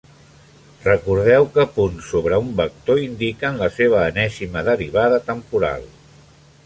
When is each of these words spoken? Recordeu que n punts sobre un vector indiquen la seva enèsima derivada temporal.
Recordeu 0.85 1.45
que 1.57 1.61
n 1.65 1.69
punts 1.75 2.07
sobre 2.13 2.39
un 2.45 2.49
vector 2.61 3.03
indiquen 3.03 3.61
la 3.65 3.69
seva 3.79 4.01
enèsima 4.15 4.65
derivada 4.71 5.21
temporal. 5.29 5.87